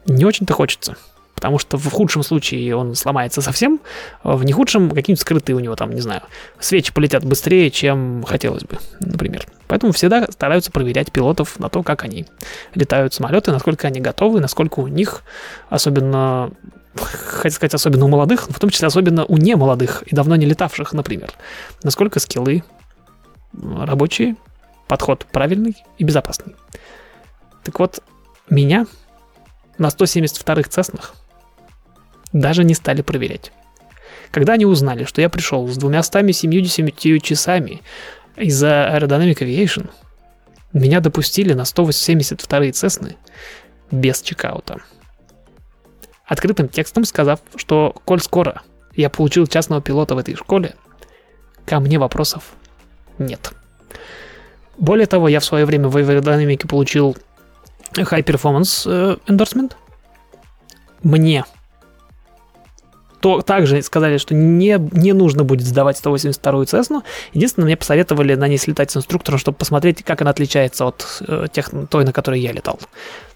[0.07, 0.97] не очень-то хочется
[1.45, 3.81] потому что в худшем случае он сломается совсем,
[4.23, 6.23] в не худшем какие-нибудь скрытые у него там, не знаю,
[6.59, 9.47] свечи полетят быстрее, чем хотелось бы, например.
[9.67, 12.25] Поэтому всегда стараются проверять пилотов на то, как они
[12.75, 15.23] летают самолеты, насколько они готовы, насколько у них,
[15.69, 16.51] особенно
[16.97, 20.95] хотел сказать, особенно у молодых, в том числе особенно у немолодых и давно не летавших,
[20.95, 21.31] например.
[21.83, 22.63] Насколько скиллы
[23.53, 24.37] рабочие,
[24.89, 26.55] подход правильный и безопасный.
[27.65, 28.01] Так вот,
[28.49, 28.87] меня
[29.79, 31.15] на 172-х Цеснах
[32.33, 33.53] даже не стали проверять.
[34.31, 37.83] Когда они узнали, что я пришел с 270 часами
[38.37, 39.91] из-за Aerodynamic Aviation,
[40.73, 43.17] меня допустили на 172-е Цесны
[43.91, 44.79] без чекаута.
[46.27, 48.63] Открытым текстом сказав, что коль скоро
[48.97, 50.75] я получил частного пилота в этой школе,
[51.67, 52.55] ко мне вопросов
[53.19, 53.53] нет.
[54.79, 57.17] Более того, я в свое время в аэродинамике получил
[57.97, 59.73] High Performance э, Endorsement.
[61.03, 61.45] Мне
[63.25, 67.03] то также сказали, что не, не нужно будет сдавать 182-ю Cessna.
[67.33, 71.47] Единственное, мне посоветовали на ней слетать с инструктором, чтобы посмотреть, как она отличается от э,
[71.51, 72.79] тех, той, на которой я летал.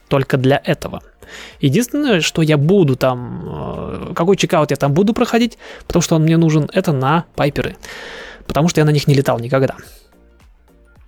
[0.08, 1.00] Только для этого.
[1.60, 5.56] Единственное, что я буду там, э, какой чекаут я там буду проходить,
[5.86, 7.78] потому что он мне нужен, это на пайперы.
[8.46, 9.76] Потому что я на них не летал никогда.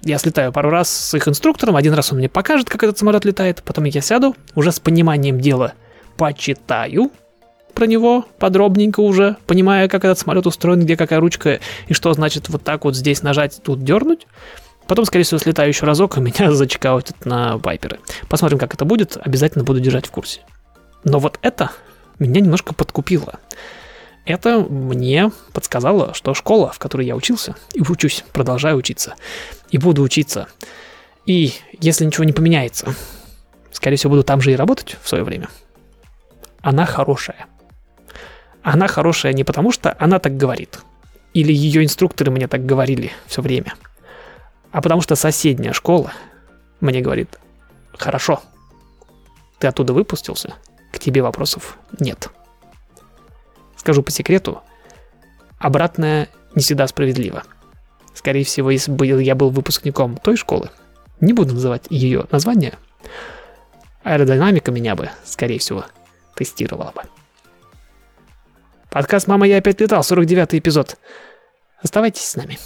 [0.03, 3.24] Я слетаю пару раз с их инструктором, один раз он мне покажет, как этот самолет
[3.24, 5.74] летает, потом я сяду, уже с пониманием дела
[6.16, 7.11] почитаю,
[7.74, 12.48] про него подробненько уже, понимая, как этот самолет устроен, где какая ручка и что значит
[12.48, 14.26] вот так вот здесь нажать, тут дернуть.
[14.86, 18.01] Потом, скорее всего, слетаю еще разок, и меня зачекаутят на пайперы.
[18.28, 20.40] Посмотрим, как это будет, обязательно буду держать в курсе.
[21.05, 21.70] Но вот это
[22.18, 23.38] меня немножко подкупило.
[24.25, 29.14] Это мне подсказало, что школа, в которой я учился, и учусь, продолжаю учиться,
[29.71, 30.49] и буду учиться,
[31.27, 32.95] и если ничего не поменяется,
[33.73, 35.49] скорее всего, буду там же и работать в свое время.
[36.61, 37.47] Она хорошая.
[38.62, 40.81] Она хорошая не потому, что она так говорит.
[41.33, 43.75] Или ее инструкторы мне так говорили все время.
[44.73, 46.12] А потому что соседняя школа
[46.81, 47.39] мне говорит,
[47.97, 48.43] хорошо,
[49.59, 50.55] ты оттуда выпустился,
[50.93, 52.31] к тебе вопросов нет.
[53.81, 54.61] Скажу по секрету,
[55.59, 57.45] обратное не всегда справедливо.
[58.12, 60.68] Скорее всего, если бы я был выпускником той школы,
[61.22, 62.74] не буду называть ее название,
[64.03, 65.87] аэродинамика меня бы, скорее всего,
[66.37, 67.05] тестировала бы.
[68.91, 70.99] Подкаст «Мама, я опять летал», 49 эпизод.
[71.83, 72.59] Оставайтесь с нами.